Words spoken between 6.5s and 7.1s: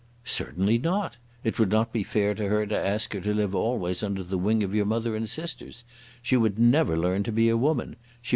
never